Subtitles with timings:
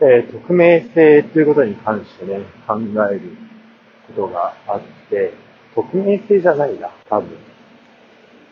[0.00, 2.78] えー、匿名性ということに関してね、考
[3.10, 3.20] える
[4.08, 4.80] ことがあっ
[5.10, 5.34] て、
[5.74, 7.30] 匿名性じゃないな、多分。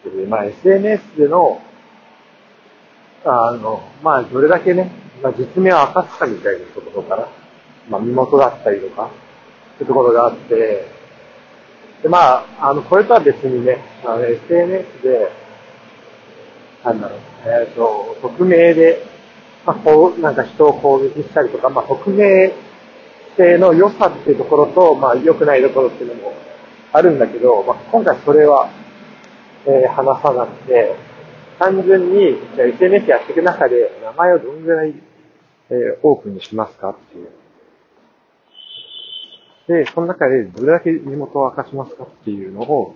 [0.04, 1.60] でまあ、SNS での、
[3.24, 4.90] あの、まあ、どれだけね、
[5.22, 7.28] まあ、実名を明かすかみたいなところから、
[7.88, 9.10] まあ、身元だったりとか、
[9.76, 10.86] ってところがあって、
[12.02, 15.30] で、まあ、あの、これとは別にね、あの、SNS で、
[16.84, 19.09] なんだろう、えっ、ー、と、匿名で、
[19.66, 22.52] まあ、こう、なんか人を攻撃したりとか、まあ、匿名
[23.36, 26.32] 性の良さっていうところと、まあ、良くないところっていうのも
[26.92, 28.70] あるんだけど、まあ、今回それは、
[29.66, 30.96] えー、話さなくて、
[31.58, 34.94] 単純に、じゃあ SNS やっていく中で、名前をどんぐらい、
[35.68, 37.28] えー、オープンにしますかっていう。
[39.84, 42.94] で、その中でどれだけ身元を明かしますかっていうのを、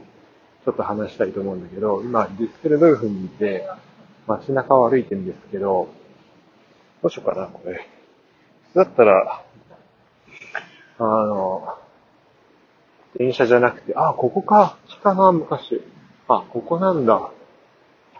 [0.64, 3.68] ちょっと話したいと思うんだけど、今、ディスケルドルフにいて、
[4.26, 5.88] 街中を歩いてるんですけど、
[7.04, 7.86] どうしようかな、これ。
[8.74, 9.44] だったら、
[10.98, 11.76] あの、
[13.18, 15.82] 電車じゃなくて、あ、ここか、来たな、昔。
[16.28, 17.30] あ、ここなんだ。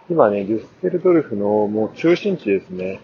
[0.07, 2.99] 今ね、デュッセルドルフのもう中心地ですね。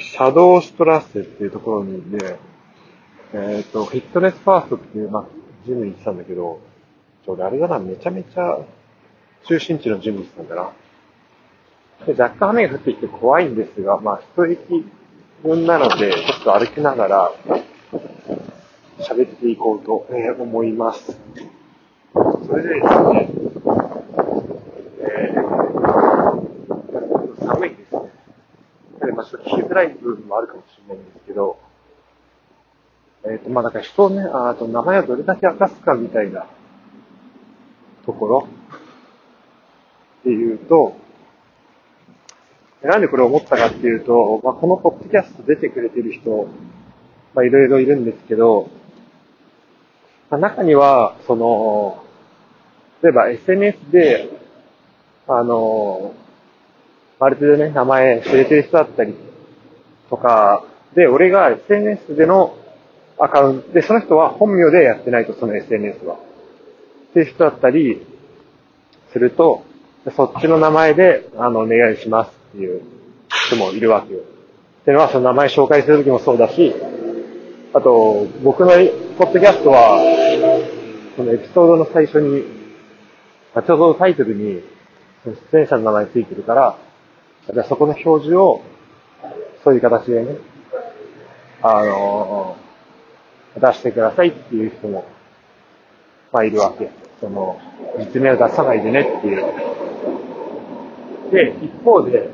[0.00, 2.36] シャドウシュトラッセっていうところにいて、
[3.34, 5.24] えっ、ー、と、フィットネスファーストっていう、まあ、
[5.64, 6.58] ジムに行ってたんだけど、
[7.24, 8.58] ちょ、俺あれだな、めちゃめちゃ
[9.46, 10.72] 中心地のジムに行ってたんだな。
[12.06, 14.84] 若干雨が降ってきて怖いんですが、まあ、一息
[15.42, 17.32] 分なので、ちょっと歩きながら
[18.98, 20.06] 喋っていこうと
[20.40, 21.18] 思います。
[22.46, 23.28] それでですね、
[25.00, 29.12] えー、寒いですね。
[29.14, 31.58] まあ、ちょっと聞きづらい部分もあるかもしれないんですけど、
[33.24, 36.46] えっ、ー、と、まあ、だか人をね、あと名前をどれだけ明かすかみたいな
[38.06, 38.48] ところ
[40.20, 40.96] っていうと、
[42.82, 46.48] なんでこれを思ったかっていうと、まあ、このポッドキャスト出てくれてる人、
[47.34, 48.70] まあ、いろいろいるんですけど、
[50.30, 52.04] まあ、中には、その、
[53.02, 54.28] 例えば SNS で、
[55.26, 56.14] あの、
[57.18, 59.14] ある程度ね、名前知れてる人だったり
[60.08, 60.64] とか、
[60.94, 62.56] で、俺が SNS での
[63.18, 66.14] アカウント、で、その人は本名でやってないと、その SNS は。
[66.14, 66.18] っ
[67.12, 68.06] ていう人だったり
[69.12, 69.64] すると、
[70.14, 72.82] そっちの名前で、あの、お願いしますていう
[73.46, 74.20] 人もいるわけよ。
[74.20, 74.22] っ
[74.84, 76.74] ていうのは、その名前紹介するときもそうだし、
[77.72, 78.70] あと、僕の
[79.16, 80.00] ポッドキャストは、
[81.16, 82.42] そのエピソードの最初に、
[83.54, 84.62] ちょうどタイトルに、
[85.52, 86.78] 出演者の名前ついてるから、
[87.52, 88.62] じゃそこの表示を、
[89.62, 90.36] そういう形でね、
[91.60, 92.56] あの
[93.56, 95.04] 出してくださいっていう人も、
[96.32, 96.90] まあいるわけ。
[97.20, 97.60] その、
[97.98, 99.44] 実名を出さないでねっていう。
[101.32, 102.30] で、一方で、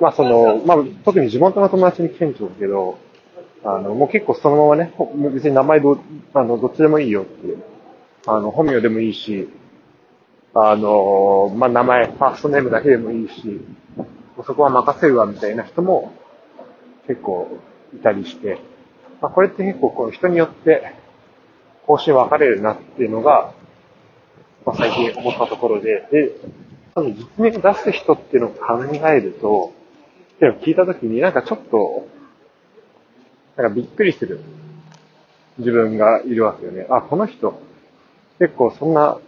[0.00, 2.98] まあその、まあ特に地元の友達に顕著だけど、
[3.64, 4.92] あの、もう結構そのままね、
[5.32, 5.98] 別に名前ど、
[6.34, 7.62] あの、どっちでもいいよっていう。
[8.26, 9.48] あの、本名でもいいし、
[10.54, 13.60] あの、まあ名前、ファーストネームだけでもいいし、
[14.46, 16.12] そこは任せるわみたいな人も
[17.06, 17.58] 結構
[17.94, 18.58] いたりして、
[19.20, 20.94] まあ、これって結構こう人によって
[21.86, 23.52] 方針分かれるなっていうのが、
[24.64, 26.32] まあ、最近思ったところで、で、
[26.94, 29.72] その実名を出す人っていうのを考えると、
[30.36, 32.06] っていうのを聞いたときになんかちょっと、
[33.56, 34.40] なんかびっくりする
[35.58, 36.86] 自分がいるわけよね。
[36.90, 37.60] あ、この人、
[38.38, 39.18] 結構そんな、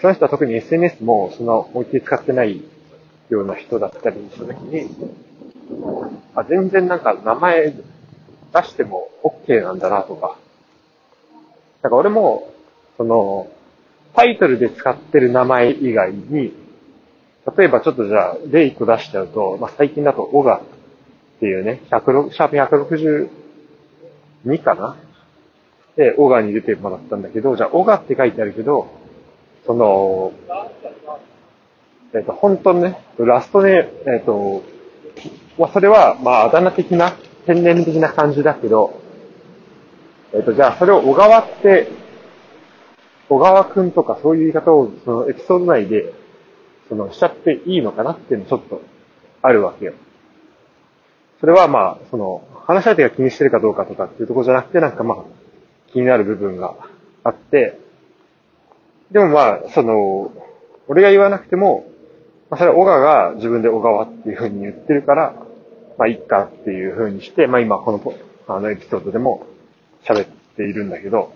[0.00, 2.62] その人は特に SNS もそんな思いっきり使ってない
[3.28, 4.88] ような人だったりしたときに、
[6.34, 10.36] あ、全然なんか名前出しても OK なんだなとか。
[11.82, 12.52] なんか俺も、
[12.96, 13.48] その、
[14.14, 16.52] タイトルで使ってる名前以外に、
[17.56, 20.62] 例えばちょっとじゃあ、例1個出しちゃうと、まあ、最近だと、オガっ
[21.40, 22.56] ていうね、106シャープ
[24.44, 24.96] 162かな？
[25.96, 28.88] で、オガに出てもらったんだけど、じゃあ、オガって書いてあるけど、
[29.66, 30.32] その、
[32.14, 34.62] えっ、ー、と、本当のね、ラストね、えっ、ー、と、
[35.58, 37.12] まあ、それは、まあ、あだ名的な、
[37.46, 39.00] 天然的な感じだけど、
[40.32, 41.88] えっ、ー、と、じゃあ、それを小川って、
[43.34, 46.12] 小川くんとかそういう言い方を、そのエピソード内で、
[46.88, 48.82] その、しちゃっていいのかなっていうのちょっと、
[49.42, 49.94] あるわけよ。
[51.40, 55.24] それはまあ、その、話し相手が気にしてるかどうかとかっていうとこじゃなくて、なんかまあ、
[55.92, 56.74] 気になる部分が
[57.24, 57.78] あって、
[59.10, 60.32] でもまあ、その、
[60.88, 61.86] 俺が言わなくても、
[62.50, 65.34] まあ、それは小川が自分で小川っていうふうに言ってるから、
[65.98, 68.14] まあ、いっかっていうふうにして、まあ今この、
[68.48, 69.46] あのエピソードでも
[70.04, 70.26] 喋っ
[70.56, 71.32] ているんだけど、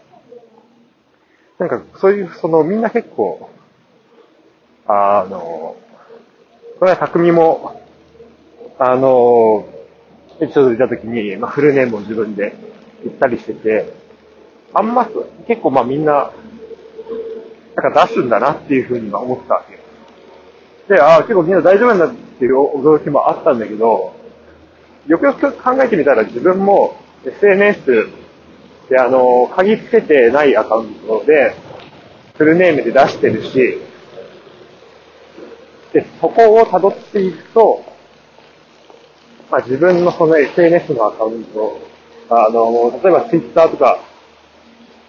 [1.58, 3.50] なんかそういう、そのみんな結構、
[4.86, 5.76] あの、
[6.78, 7.80] これは匠も、
[8.78, 9.66] あの、
[10.40, 12.54] エピソード出た時に、まあ、フルネームを自分で
[13.02, 13.94] 言ったりしてて、
[14.74, 15.08] あんま、
[15.46, 16.30] 結構まあみんな、
[17.74, 20.94] なんか出すんだなっていうふうに思ったわけ。
[20.94, 24.14] で、ああ、結構みんな大丈夫なんだっていう驚きもあったんだけど、
[25.06, 28.08] よくよく考えてみたら自分も SNS
[28.88, 31.54] であの、鍵つけてないアカウントで、
[32.36, 33.78] フルネームで出してるし、
[35.92, 37.84] で、そこを辿っていくと、
[39.50, 41.80] まあ自分のその SNS のアカウント、
[42.28, 43.98] あの、例えば Twitter とか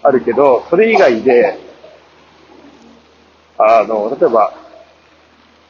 [0.02, 1.58] あるけど、それ以外で、
[3.58, 4.54] あの、例えば、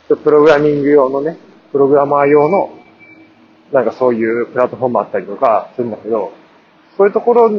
[0.08, 1.37] プログラミング用のね、
[1.72, 2.70] プログラマー用の、
[3.72, 6.32] なんかそういうプラットフォームあったりとかするんだけど、
[6.96, 7.50] そういうところ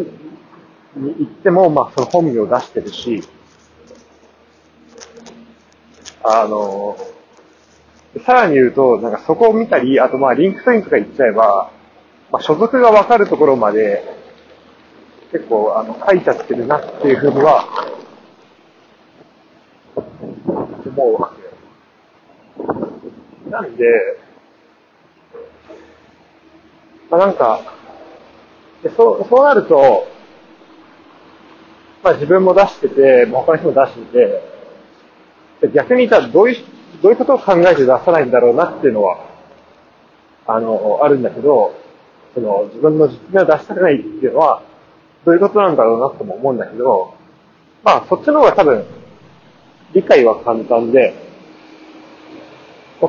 [0.95, 3.23] に行っても、まあその本名を出してるし、
[6.23, 6.97] あの、
[8.25, 11.71] さらに言うと、なんかそこを見たり、あとまあ LinkedIn とか言っちゃえば、
[12.31, 14.03] まあ所属がわかるところまで、
[15.31, 17.65] 結構あの書いちゃってるなっていうふうには、
[20.85, 21.33] 思うわ
[23.45, 23.51] け。
[23.51, 23.85] なんで、
[27.09, 27.61] まあなんか、
[28.83, 30.07] でそう、そうなると、
[32.03, 34.13] まあ自分も出してて、他の人も出して
[35.61, 36.63] て、逆に言ったらどういう、
[37.01, 39.25] どういうことを考えて出さないんだろうなっていうのは、
[40.47, 41.75] あの、あるんだけど、
[42.33, 44.61] その自分の実名を出したくないっていうのは、
[45.25, 47.13] どういうことなんだろうなとも思うんだけど、
[47.83, 48.85] まあそっちの方が多分、
[49.93, 51.13] 理解は簡単で、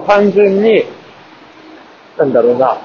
[0.07, 0.85] 単純に、
[2.19, 2.79] なんだろうな、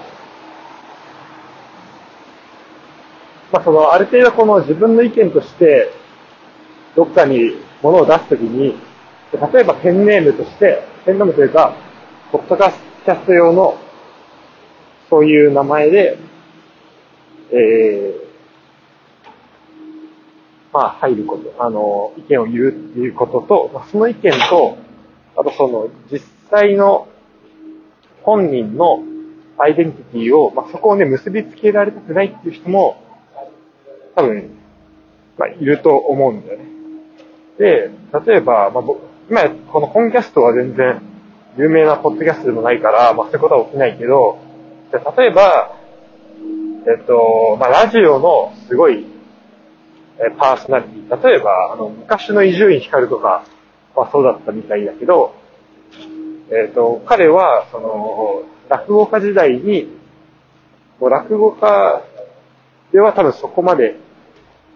[3.56, 5.90] まあその、ある程度この自分の意見として、
[6.94, 8.76] どっかに物を出すときに、
[9.54, 11.74] 例えばペンネームとして、ペンネームというか、
[12.34, 12.72] ポッドキャ
[13.16, 13.78] スト用の、
[15.10, 16.18] そういう名前で、
[17.54, 18.26] えー、
[20.74, 24.78] まあ入ること、あの、意見を言うっていうことと、まあ、その意見と、
[25.38, 26.20] あとその、実
[26.52, 27.08] 際の
[28.24, 29.02] 本人の
[29.58, 33.05] アイデンティティを、まあ、そこをね、結びつけられたくないっていう人も、
[34.16, 34.50] 多分、
[35.38, 36.66] まあ、いると思うんだよね。
[37.58, 37.92] で、
[38.26, 38.84] 例えば、まあ、
[39.30, 41.02] 今、このコンキャストは全然
[41.58, 44.40] 有名なポッドキャストでもないから、まあ、そういうことは起きないけど、
[44.92, 45.76] じゃ例えば、
[46.88, 49.06] えっと、まあ、ラジオのすごい、
[50.18, 53.44] えパーソナリティ、例えば、あの、昔の伊集院光とか
[53.96, 55.36] はそうだったみたいだけど、
[56.52, 59.90] えっと、彼は、その、落語家時代に、
[61.02, 62.02] 落語家
[62.94, 63.98] では多分そこまで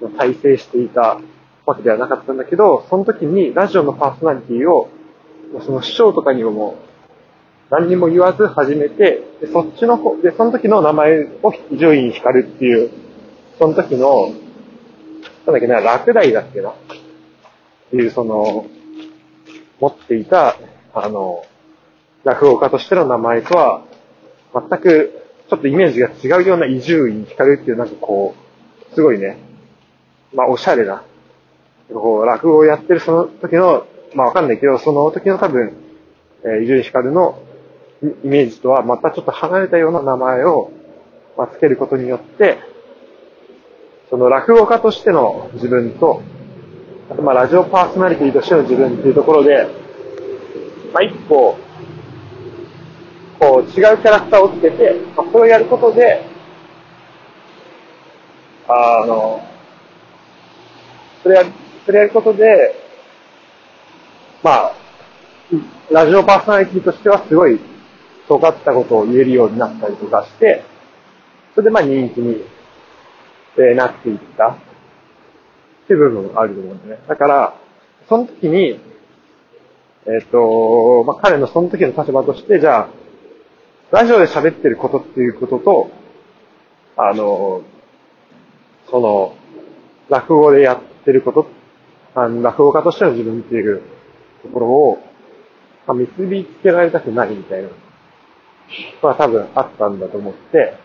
[0.08, 1.20] 体制していた
[1.66, 4.90] わけではなかったんだけど、その時にラジオのパーソナリティを、
[5.62, 6.78] その師匠とかにもも
[7.70, 12.90] 何にも言わず始めて、でそっちの方、で、その時の名前を伊集院光っていう、
[13.60, 14.32] その時の、
[15.46, 16.76] なんだっけな、落第だっけなっ
[17.92, 18.66] ていう、その、
[19.80, 20.58] 持っていた、
[20.94, 21.44] あの、
[22.24, 23.84] 落語家としての名前とは、
[24.54, 28.36] 全く、ちょっとイメージが違うような伊集院光っていう、なんかこ
[28.92, 29.38] う、すごいね、
[30.34, 31.04] まあ、おしゃれな、
[31.94, 35.74] こう、落語をやってるその時の、まあ、わかんないけど、その時の多分、
[36.44, 37.42] えー、伊集院光の
[38.02, 40.72] イメージとはまたちょっと離れたような名前を、
[41.38, 42.60] まあ、つけることによって、
[44.10, 46.22] その落語家としての自分と、
[47.10, 49.68] あとまあラジオパーソナリティとしての自分っていうところで、
[50.94, 51.58] まあ一歩、
[53.40, 56.26] こう違うキャラクターをつけて、まあ、それをやることで、
[58.68, 59.49] あの、
[61.24, 61.44] それや、
[61.86, 62.76] それやることで、
[64.44, 64.76] まあ、
[65.92, 67.60] ラジオパーソナリティとしてはすごい
[68.28, 70.64] 尖ったことを言えるようになったりとかして、
[71.56, 72.44] それでまあ人気に、
[73.58, 74.58] えなっていったっ
[75.88, 77.02] ていう部分があると思うんだね。
[77.08, 77.56] だから、
[78.08, 78.80] その時に、
[80.06, 82.90] えっ、ー、と、まあ彼のその時の立場として、じゃあ、
[83.92, 85.92] ラジオで喋ってることっていうことと、
[86.96, 87.64] あの、
[88.90, 89.36] その、
[90.10, 91.48] 落語でやってること、
[92.16, 93.82] あの落語家としての自分っていう
[94.44, 94.98] ところを、
[95.88, 97.70] まあ、結びつけられたくないみたいな、
[99.02, 100.78] まあ多分あったんだと思って、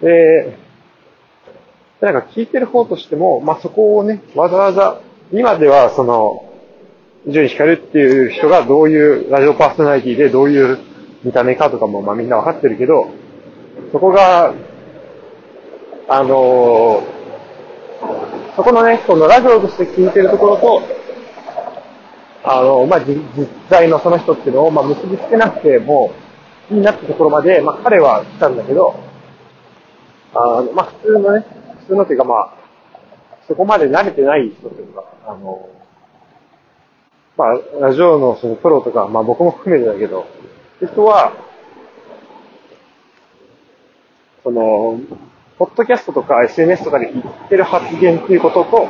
[0.00, 0.58] で、
[2.00, 5.00] なんか聞いてる方としても、まあそこをね、わざわざ、
[5.32, 6.48] 今ではその、
[7.26, 10.78] 伊集院光っていう人がどういうラジオパーソナリティでどういう
[11.22, 13.10] 見た目かとかもまあみんなわかってるけど、
[13.92, 14.52] そこが、
[16.08, 17.21] あのー、
[18.54, 20.82] そこのね、このラジオとして聞いてるところと、
[22.44, 23.22] あの、まあ、実
[23.70, 26.12] 際のその人っていうのを、まあ、結びつけなくても
[26.70, 28.94] いいなってところまで、まあ、彼は来たんだけど、
[30.34, 31.46] あの、まあ、普通のね、
[31.80, 32.54] 普通のっていうかまあ、
[33.48, 35.68] そこまで慣れてない人というか、あの、
[37.38, 40.26] まあ、ラジオのそのプロとか、まあ僕も含めてだけど、
[40.82, 41.32] 人は、
[44.42, 45.00] その、
[45.62, 48.84] ポッドキャストとか SNS とかで言ってる発言っていうことと、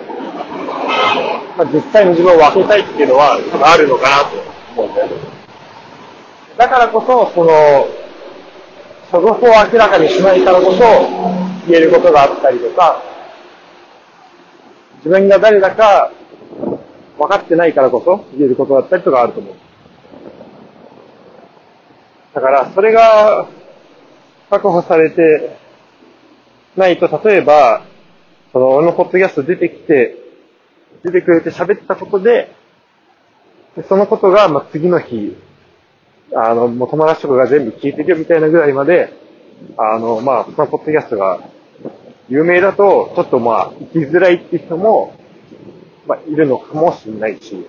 [1.59, 5.13] まあ、実際の自分を分けたいっていうのはあるのかなと思うんだよね。
[6.57, 7.51] だからこそ、その、
[9.11, 10.81] 所属を明らかにしないからこそ
[11.69, 13.03] 言えることがあったりとか、
[15.05, 16.11] 自分が誰だか
[17.19, 19.55] 分かってないからこそ言えることだったりとかあると思う。
[22.33, 23.47] だから、それが
[24.49, 25.61] 確保されて
[26.77, 27.85] ないと、例えば、
[28.53, 30.17] その、俺のポッドキャスト出てきて、
[31.05, 32.55] 出てくれて喋ったことで、
[33.89, 35.37] そのことが、まあ、次の日、
[36.35, 39.13] あの、もう友達とかが全部聞いてるよみたいなぐらいまで、
[39.77, 41.41] あの、まあ、そのポッドキャストが
[42.29, 45.15] 有名だと、ちょっとまあ、生きづらいって人も、
[46.07, 47.67] まあ、いるのかもしれないし、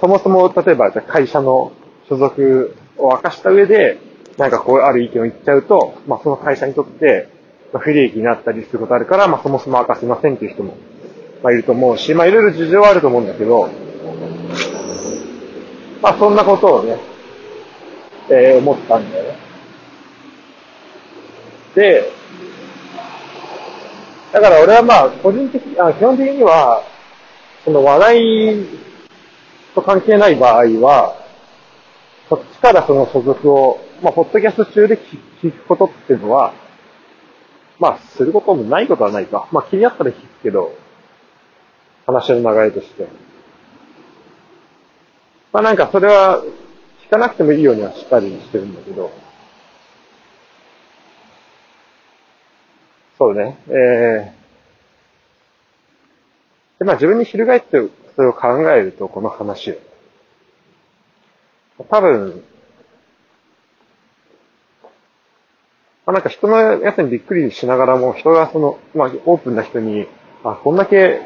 [0.00, 1.72] そもそも、例えば、会社の
[2.08, 3.98] 所属を明かした上で、
[4.38, 7.28] なんかこうある意見を言っちゃうと、まあ、その会社にとって、
[7.78, 10.76] 不利益になったりすることあるから、まあ、そもそも明かせませんっていう人も、
[11.42, 13.68] まあ、いると思うし、まあ、いろいろ事情はあると思うんだけど、
[16.02, 16.98] まあ、そんなことをね、
[18.30, 19.36] えー、思ったんだよね。
[21.74, 22.10] で、
[24.32, 26.82] だから俺はまあ、個人的、あ基本的には、
[27.64, 28.66] その話題
[29.74, 31.16] と関係ない場合は、
[32.28, 34.98] そっちからその所属を、まあ、ポッドキャスト中で
[35.42, 36.54] 聞くことっていうのは、
[37.80, 39.48] まあ、することもないことはないか。
[39.50, 40.76] まあ、気になったら聞くけど、
[42.06, 43.08] 話の流れとして。
[45.52, 46.44] まあ、なんかそれは、
[47.06, 49.10] 聞かなくてもいいようにはしたりしてるんだけど、
[53.18, 54.40] そうね、えー、
[56.78, 59.76] で、まあ自分に翻ってそれを考えると、この話。
[61.88, 62.44] 多分、
[66.06, 70.06] まあ、なんか人のやつにびっくりしながらも、人がその、まあオープンな人に、
[70.42, 71.20] あ、こんだけ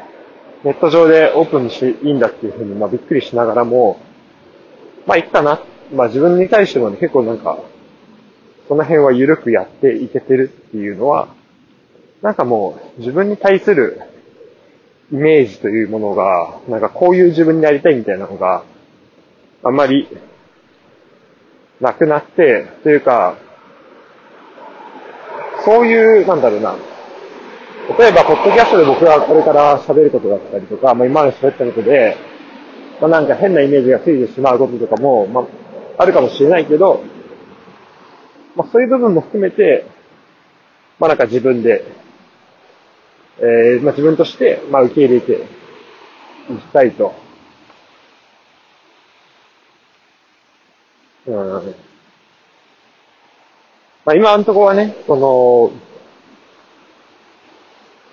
[0.63, 3.99] ネット上でオープンにしていいんだっていうふうに、まあびっくりしながらも、
[5.05, 5.61] まあいったな。
[5.93, 7.59] まあ自分に対してもね、結構なんか、
[8.67, 11.29] その辺は緩くやっていけてるっていうのは、
[12.21, 14.01] なんかもう自分に対する
[15.11, 18.63] イメージというものが、なんかこういう自分になりたいみたいなのが、
[19.63, 20.07] あんまり
[21.79, 23.37] なくなって、というか、
[25.65, 26.75] そういう、なんだろうな、
[27.97, 32.15] 例えば、ポッドキャストで僕がこれから喋ることだったりとか、まあ今まで喋ったことで、
[33.01, 35.45] まあなんか変なイメージがついてしまうこととかも、まあ、
[35.97, 37.03] あるかもしれないけど、
[38.55, 39.85] まあそういう部分も含めて、
[40.99, 41.83] まあなんか自分で、
[43.39, 47.13] えー、まあ自分として、まあ受け入れていきたいと
[51.27, 51.75] うん。
[54.05, 55.71] まあ今のところはね、その、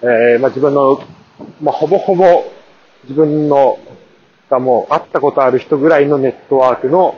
[0.03, 1.03] えー、まあ自分の、
[1.61, 2.45] まあほぼほぼ
[3.05, 3.79] 自分の
[4.49, 7.17] がもう会ったことある人ぐらいのネットワークの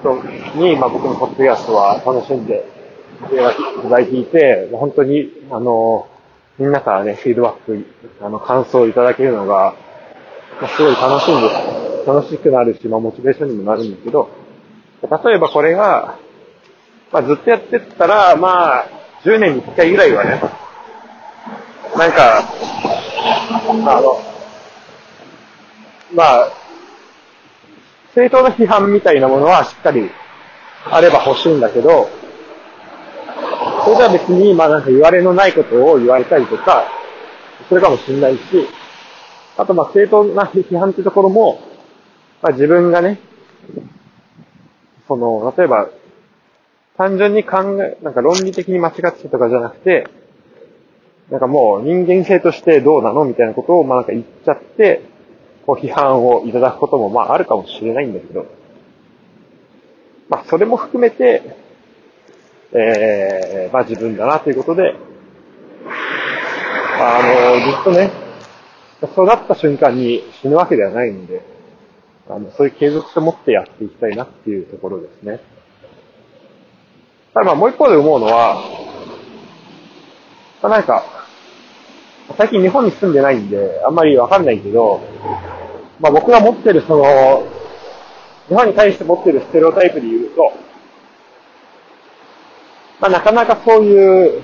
[0.00, 0.22] 人
[0.58, 2.64] に、まあ僕のポッドキャストは楽しんで
[3.32, 6.08] いただいていて、本当に、あの、
[6.58, 7.86] みんなからね、フィードバック、
[8.20, 9.74] あの、感想をいただけるのが、
[10.60, 11.48] まあ、すごい楽しいんで
[12.04, 12.06] す。
[12.06, 14.30] 楽しくなるし、まあ、モチベーションにもなるんだけど、
[15.02, 16.18] 例えばこれが、
[17.12, 18.86] まあ、ずっとやってったら、まあ、
[19.24, 20.40] 10年に1回ぐらいはね、
[21.96, 22.42] なんか、
[23.68, 24.20] あの、
[26.14, 26.52] まあ、
[28.14, 30.10] 正当な批判みたいなものはしっかり
[30.84, 32.08] あれば欲しいんだけど、
[33.84, 36.84] それでは別に、まあなんか言われのないことを言われたりとか、
[37.68, 38.40] それかもしれないし、
[39.56, 41.60] あとまあ正当な批判ってところも、
[42.42, 43.20] まあ自分がね、
[45.06, 45.88] その、例えば、
[47.00, 50.06] 単純に考え、なんか論理的に間違ってとかじゃなくて、
[51.30, 55.00] なんかもう人間性としてどうなのみたいなことをまあなんか言っちゃって、
[55.64, 58.44] こう批判をいただくこともまああるかもしれないんだけど、
[60.28, 61.56] まあそれも含めて、
[62.72, 64.94] えー、まあ自分だなということで、
[67.00, 68.10] あの、ずっとね、
[69.04, 71.40] 育った瞬間に死ぬわけではないので、
[72.28, 75.40] あの、そういう継続性を持ってやっていきたいなっていうところですね。
[77.32, 78.56] ただまあもう一方で思うのは、
[80.62, 81.04] まあなんか、
[82.36, 85.00] 最近日本に住んでないんで、あんまりわかんないけど、
[86.00, 87.46] まあ僕が持ってるその、
[88.48, 90.52] 日本に対して持ってるステレオタイプで言うと、
[93.00, 94.42] まあなかなかそういう、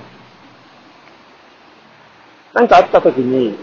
[2.53, 3.57] なんかあった時に、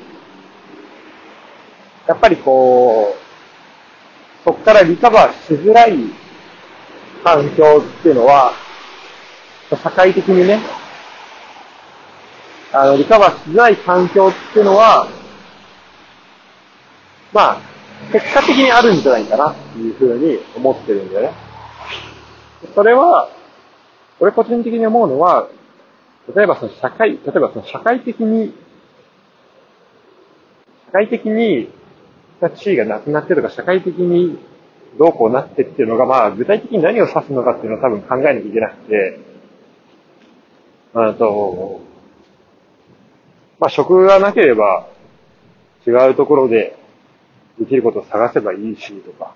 [2.07, 5.97] やっぱりこう、そこからリカバーしづらい
[7.25, 8.53] 環境っていうのは、
[9.77, 10.61] 社会的にね、
[12.73, 15.09] あの、リカバーしづらい環境っていうのは、
[17.33, 17.61] まあ、
[18.13, 21.33] 結果的にあるんじゃないかなっていうふうに思ってるんだよね。
[22.75, 23.29] それは、
[24.21, 25.49] 俺個人的に思うのは、
[26.35, 28.55] 例えばその社会、例えばその社会的に、
[30.87, 31.71] 社会的に
[32.57, 34.39] 地位がなくなってとか、社会的に
[34.99, 39.34] どうこうなってっていうのが、まあ、具体的に何を指すのかっていうのを多分考えなきゃいけなくて、
[40.95, 41.81] あと、
[43.59, 44.87] まあ、職がなければ
[45.87, 46.77] 違うところで
[47.59, 49.35] できることを探せばいいし、とか。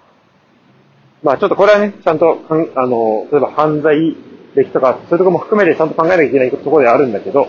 [1.22, 4.16] まあちょっとこれはね、ちゃんと、あの、例えば犯罪
[4.54, 7.48] 歴とか、そういうところも含めてちゃんと考えなきゃいけないところであるんだけど、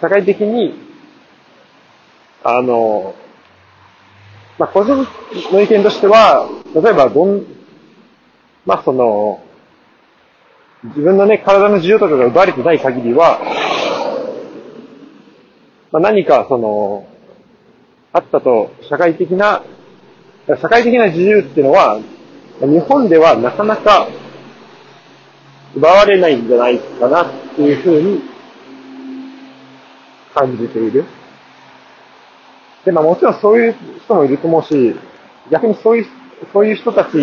[0.00, 0.74] 社会的に、
[2.44, 3.14] あの、
[4.58, 4.96] まあ個人
[5.52, 7.44] の意見としては、例えばどん、
[8.64, 9.40] まあその、
[10.84, 13.40] 自分のね、体の自由とかが奪われてない限りは、
[15.90, 17.06] まあ、何かその、
[18.12, 19.62] あったと、社会的な、
[20.46, 22.00] 社会的な自由っていうのは、
[22.60, 24.08] 日本ではなかなか
[25.74, 28.22] 奪われないんじゃないかなっていうふうに
[30.34, 31.04] 感じている。
[32.84, 34.96] で、まあもちろんそういう人もいると思うし、
[35.50, 36.06] 逆にそういう、
[36.52, 37.16] そういう人たち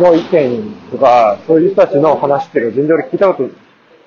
[0.00, 3.50] の意見とか、そういう人たちの話っていうのは全然俺聞いたこと、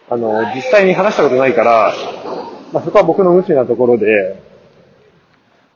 [0.10, 1.94] あの、実際に話したことないから、
[2.74, 4.42] まあそこは僕の無知なところで、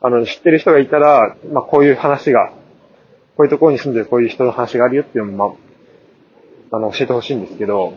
[0.01, 2.53] あの、知ってる人がいたら、まあ、こういう話が、
[3.35, 5.57] こういうところに住んでるこういう人の話があるよっていうのも、
[6.71, 7.93] まあ、あの、教えてほしいんですけど、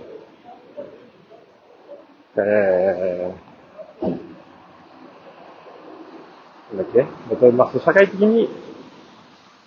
[2.37, 4.18] えー、なん
[6.79, 7.07] だっけ？
[7.31, 8.48] えっと、まあ、社会的に、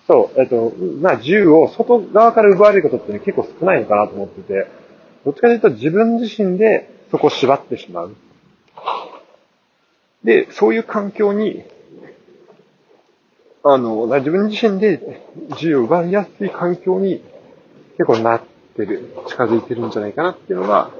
[0.07, 4.67] そう、えっと、まあ、銃を外側から奪われることって、ね、結構少ないのかなと思ってて、
[5.23, 8.15] どっちかというと自分自身でそこを縛ってしまう。
[10.23, 11.63] で、そういう環境に
[13.67, 17.23] あの、自分自身で自由を奪いやすい環境に
[17.97, 18.41] 結構なっ
[18.77, 20.91] てる、近づいてるんじゃないかなっていうのが、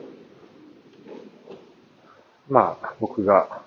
[2.49, 3.61] まあ、僕が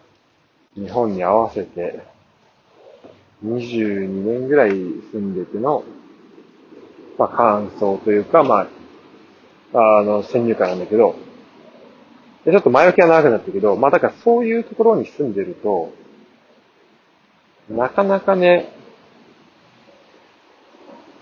[0.75, 2.01] 日本に合わせて
[3.45, 5.85] 22年ぐらい住んでての、
[7.19, 8.69] まあ、感想というか、ま
[9.73, 11.17] あ、あの、先入観なんだけど、
[12.45, 15.93] ちょっと前置きは長くなったけど、まあだからそういうところに住んでると、
[17.69, 18.73] なかなかね、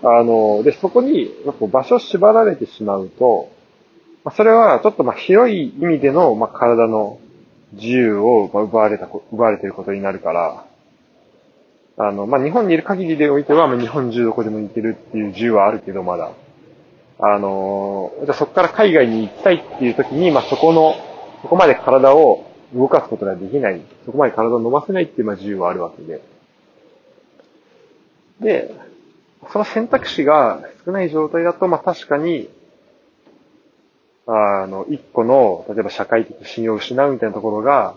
[0.03, 1.31] あの、で、そこに、
[1.71, 3.49] 場所を縛られてしまうと、
[4.23, 7.19] まあ、それはちょっとま広い意味での、まあ、体の
[7.73, 10.66] 自由を奪われた、奪われていることになるから、
[11.97, 16.31] あの、まあ、日本にいる限りでおいては、ま、日本中どこでも行けるっていう自由はあるけど、まだ。
[17.19, 20.93] あの、じゃそこから海外に行きたいっていう時に、まあ、そこの、
[21.41, 26.21] そこまで体を動かすことができない、そこまで体を伸ばせないっていう、まあ、自由はあるわけで。
[28.41, 28.75] で、
[29.51, 32.49] その選択肢が少ない状態だと、まあ確かに、
[34.27, 37.95] あの、一個の、例えば社会的信用を失うみたいなところが、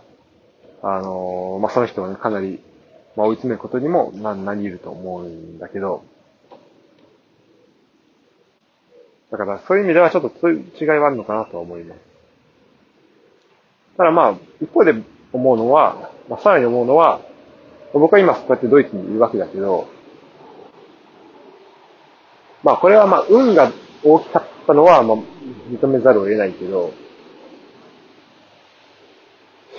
[0.82, 2.60] あの、まあその人をね、かなり、
[3.16, 6.04] まあ追い詰めることにもな、なり得ると思うんだけど、
[9.30, 12.00] だからそういう意味ではちょっとそういう違いはあるのかなとは思います。
[13.96, 14.94] ただまあ、一方で
[15.32, 17.20] 思うのは、まあさらに思うのは、
[17.92, 19.88] 僕は今こうやってドイツにいるわけだけど、
[22.62, 23.72] まあこれはまあ運が
[24.04, 25.16] 大きかったのはまあ
[25.68, 26.92] 認めざるを得ないけど、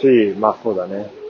[0.01, 1.20] し、まあそうだね。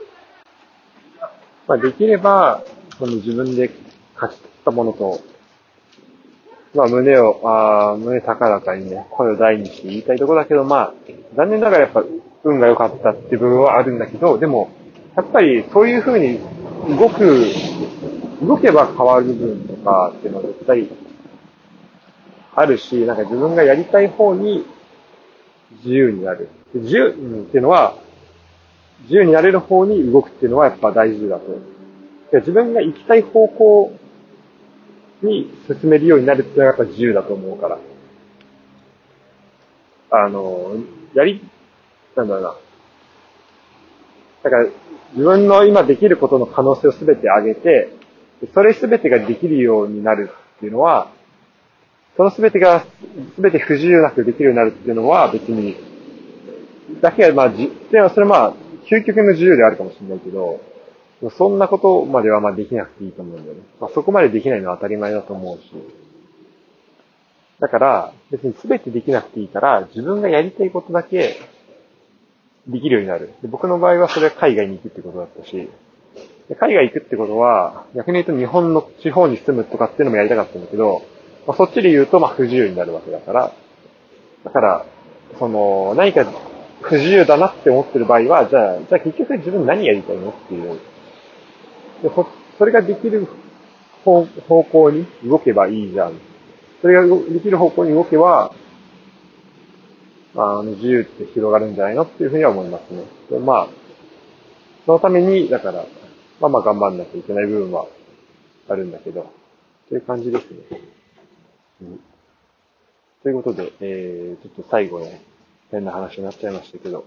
[1.66, 2.64] まあできれば、
[2.98, 3.70] その自分で
[4.14, 5.20] 勝ち取ったものと、
[6.74, 10.94] まあ胸を、ああ胸高らかにね、声を大にして言いたいところだけど、まあ、
[11.36, 12.04] 残念ながらやっぱ
[12.44, 14.70] 運が良かったって部分はあるんだけど、でも、
[15.16, 16.40] やっぱりそういう風に
[16.98, 17.46] 動く、
[18.42, 20.88] 動けば変わる部分とかっていうのは絶対
[22.54, 24.64] あるし、なんか自分がやりたい方に
[25.78, 26.48] 自由になる。
[26.74, 27.12] 自由っ
[27.50, 27.96] ていうのは、
[29.02, 31.44] 自由になれる方に動くっていうのはやっぱ大事だと。
[32.38, 33.92] 自分が行きたい方向
[35.22, 37.78] に進めるようになるっていうのはやっぱ自由だと思うから。
[40.10, 40.76] あの、
[41.14, 41.42] やり、
[42.16, 42.54] なんだろうな。
[44.44, 44.66] だから、
[45.12, 47.90] 自分の今できることの可能性をすべて上げて、
[48.54, 51.12] それすべてができるようになるっていうのは、
[52.16, 52.84] そのすべてが、
[53.34, 55.76] すべて不自由なくできるようになるっていうのは別に、
[57.00, 58.54] だけはまあ、じ、でもそれまあ、
[58.90, 60.60] 究極の自由であるかもしれないけど、
[61.30, 63.62] そんなことまではまあできなくていいと思うんだよね。
[63.80, 65.62] まあ、そこまでできないのは当たり前だと思うし。
[67.60, 71.36] だから、別に全てできなくていいから、自分がやりたいことだけ
[72.66, 73.32] できるようになる。
[73.40, 75.68] で僕の場合はそれは海外に行くってことだったし、
[76.48, 81.02] で海外行くってことは、逆に言うと日本の地方に住むとかっていうのもやりたかったんだけど、
[81.46, 83.52] まあ、そっちで言うとまあ不自由になるわけだから、
[84.44, 84.86] だから、
[85.38, 86.24] その、何か
[86.92, 90.78] 不自由だなって思ってる場合は、じゃあ、じゃあ結局自分何やりたいのっていう。
[92.02, 92.26] でそ
[92.58, 93.26] それができる
[94.04, 94.26] 方
[94.64, 96.12] 向に動けばいいじゃん。
[96.82, 98.52] それができる方向に動けば、
[100.34, 103.04] あの、自由って広がるんじゃないのっていうふうには思いますね。
[103.30, 103.68] でまあ、
[104.84, 105.86] そのために、だから、
[106.40, 107.86] まあまあ頑張んなきゃいけない部分は
[108.68, 109.30] あるんだけど、
[109.88, 110.58] という感じですね。
[111.80, 112.00] うん、
[113.22, 115.31] ということで、えー、ちょっと最後ね、
[115.72, 117.06] 変な話になっちゃいましたけど、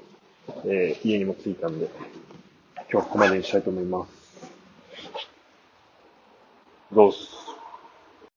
[0.66, 1.88] えー、家にも着いたんで、
[2.76, 4.26] 今日はここまでにしたいと思います。
[6.92, 7.45] どうす。